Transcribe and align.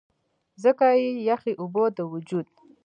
ځکه 0.63 0.85
چې 1.01 1.09
يخې 1.29 1.53
اوبۀ 1.61 1.85
د 1.97 1.99
وجود 2.11 2.47